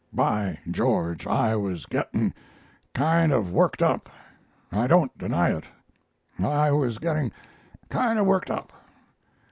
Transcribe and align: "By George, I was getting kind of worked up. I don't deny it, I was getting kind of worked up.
"By 0.11 0.57
George, 0.71 1.27
I 1.27 1.55
was 1.55 1.85
getting 1.85 2.33
kind 2.91 3.31
of 3.31 3.53
worked 3.53 3.83
up. 3.83 4.09
I 4.71 4.87
don't 4.87 5.15
deny 5.15 5.51
it, 5.55 5.65
I 6.39 6.71
was 6.71 6.97
getting 6.97 7.31
kind 7.91 8.17
of 8.17 8.25
worked 8.25 8.49
up. 8.49 8.73